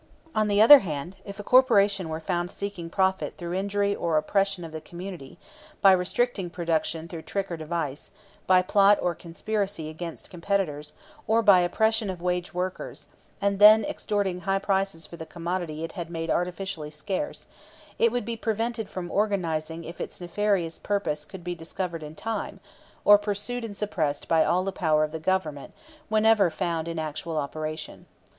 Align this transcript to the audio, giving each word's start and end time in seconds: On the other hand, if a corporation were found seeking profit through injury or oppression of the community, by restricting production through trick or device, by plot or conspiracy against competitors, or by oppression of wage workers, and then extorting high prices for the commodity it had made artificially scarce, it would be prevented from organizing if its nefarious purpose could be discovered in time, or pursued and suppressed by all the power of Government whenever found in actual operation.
On 0.33 0.47
the 0.47 0.59
other 0.59 0.79
hand, 0.79 1.17
if 1.25 1.39
a 1.39 1.43
corporation 1.43 2.09
were 2.09 2.19
found 2.19 2.49
seeking 2.49 2.89
profit 2.89 3.37
through 3.37 3.53
injury 3.53 3.95
or 3.95 4.17
oppression 4.17 4.63
of 4.63 4.71
the 4.71 4.81
community, 4.81 5.37
by 5.79 5.91
restricting 5.91 6.49
production 6.49 7.07
through 7.07 7.21
trick 7.21 7.51
or 7.51 7.55
device, 7.55 8.09
by 8.47 8.63
plot 8.63 8.97
or 8.99 9.13
conspiracy 9.13 9.89
against 9.89 10.31
competitors, 10.31 10.93
or 11.27 11.43
by 11.43 11.59
oppression 11.59 12.09
of 12.09 12.19
wage 12.19 12.51
workers, 12.51 13.05
and 13.39 13.59
then 13.59 13.85
extorting 13.85 14.39
high 14.39 14.57
prices 14.57 15.05
for 15.05 15.17
the 15.17 15.25
commodity 15.27 15.83
it 15.83 15.91
had 15.91 16.09
made 16.09 16.31
artificially 16.31 16.89
scarce, 16.89 17.45
it 17.99 18.11
would 18.11 18.25
be 18.25 18.35
prevented 18.35 18.89
from 18.89 19.11
organizing 19.11 19.83
if 19.83 20.01
its 20.01 20.19
nefarious 20.19 20.79
purpose 20.79 21.25
could 21.25 21.43
be 21.43 21.53
discovered 21.53 22.01
in 22.01 22.15
time, 22.15 22.59
or 23.05 23.19
pursued 23.19 23.63
and 23.63 23.77
suppressed 23.77 24.27
by 24.27 24.43
all 24.43 24.63
the 24.63 24.71
power 24.71 25.03
of 25.03 25.21
Government 25.21 25.73
whenever 26.09 26.49
found 26.49 26.87
in 26.87 26.97
actual 26.97 27.37
operation. 27.37 28.07